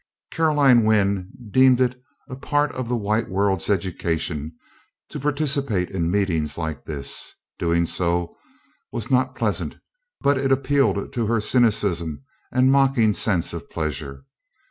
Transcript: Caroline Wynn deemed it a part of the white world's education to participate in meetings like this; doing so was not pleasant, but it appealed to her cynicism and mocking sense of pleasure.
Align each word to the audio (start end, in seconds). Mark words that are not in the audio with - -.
Caroline 0.31 0.83
Wynn 0.83 1.29
deemed 1.51 1.79
it 1.79 2.01
a 2.27 2.35
part 2.35 2.71
of 2.71 2.89
the 2.89 2.97
white 2.97 3.29
world's 3.29 3.69
education 3.69 4.51
to 5.09 5.19
participate 5.19 5.91
in 5.91 6.09
meetings 6.09 6.57
like 6.57 6.85
this; 6.85 7.35
doing 7.59 7.85
so 7.85 8.35
was 8.91 9.11
not 9.11 9.35
pleasant, 9.35 9.77
but 10.19 10.39
it 10.39 10.51
appealed 10.51 11.13
to 11.13 11.27
her 11.27 11.39
cynicism 11.39 12.23
and 12.51 12.71
mocking 12.71 13.13
sense 13.13 13.53
of 13.53 13.69
pleasure. 13.69 14.25